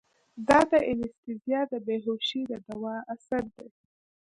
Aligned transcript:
دا 0.47 0.59
د 0.71 0.73
انستيزي 0.91 1.55
د 1.71 1.73
بېهوشي 1.85 2.41
د 2.51 2.53
دوا 2.67 2.95
اثر 3.13 3.43
ديه. 3.55 3.69